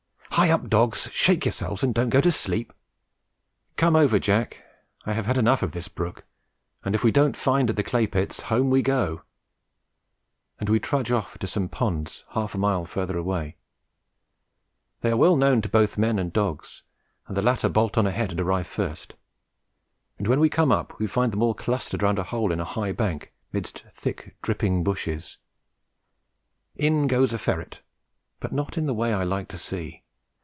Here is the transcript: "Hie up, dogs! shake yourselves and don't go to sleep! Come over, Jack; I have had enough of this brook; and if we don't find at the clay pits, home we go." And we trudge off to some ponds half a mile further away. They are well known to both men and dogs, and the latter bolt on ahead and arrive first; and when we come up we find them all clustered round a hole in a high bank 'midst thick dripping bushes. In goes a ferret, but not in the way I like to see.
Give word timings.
"Hie 0.35 0.49
up, 0.49 0.69
dogs! 0.69 1.07
shake 1.11 1.45
yourselves 1.45 1.83
and 1.83 1.93
don't 1.93 2.09
go 2.09 2.21
to 2.21 2.31
sleep! 2.31 2.73
Come 3.75 3.95
over, 3.95 4.17
Jack; 4.17 4.57
I 5.05 5.13
have 5.13 5.27
had 5.27 5.37
enough 5.37 5.61
of 5.61 5.73
this 5.73 5.87
brook; 5.87 6.23
and 6.83 6.95
if 6.95 7.03
we 7.03 7.11
don't 7.11 7.35
find 7.37 7.69
at 7.69 7.75
the 7.75 7.83
clay 7.83 8.07
pits, 8.07 8.43
home 8.43 8.71
we 8.71 8.81
go." 8.81 9.21
And 10.57 10.67
we 10.67 10.79
trudge 10.79 11.11
off 11.11 11.37
to 11.39 11.47
some 11.47 11.69
ponds 11.69 12.23
half 12.31 12.55
a 12.55 12.57
mile 12.57 12.85
further 12.85 13.17
away. 13.17 13.57
They 15.01 15.11
are 15.11 15.17
well 15.17 15.35
known 15.35 15.61
to 15.61 15.69
both 15.69 15.97
men 15.99 16.17
and 16.17 16.33
dogs, 16.33 16.81
and 17.27 17.37
the 17.37 17.43
latter 17.43 17.69
bolt 17.69 17.95
on 17.95 18.07
ahead 18.07 18.31
and 18.31 18.39
arrive 18.39 18.67
first; 18.67 19.13
and 20.17 20.27
when 20.27 20.39
we 20.39 20.49
come 20.49 20.71
up 20.71 20.97
we 20.97 21.05
find 21.05 21.33
them 21.33 21.43
all 21.43 21.53
clustered 21.53 22.01
round 22.01 22.17
a 22.17 22.23
hole 22.23 22.51
in 22.51 22.59
a 22.59 22.65
high 22.65 22.93
bank 22.93 23.31
'midst 23.51 23.83
thick 23.91 24.35
dripping 24.41 24.83
bushes. 24.83 25.37
In 26.77 27.05
goes 27.05 27.31
a 27.31 27.37
ferret, 27.37 27.81
but 28.39 28.53
not 28.53 28.75
in 28.75 28.87
the 28.87 28.95
way 28.95 29.13
I 29.13 29.23
like 29.23 29.47
to 29.49 29.57
see. 29.59 29.99